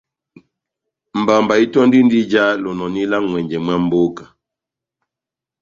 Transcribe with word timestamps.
Mbamba 1.21 1.53
itöndindi 1.65 2.15
ijá 2.23 2.43
lonòni 2.63 3.01
lá 3.11 3.17
n'ŋwɛnjɛ 3.21 3.57
mwa 3.65 3.75
mboka. 3.83 4.25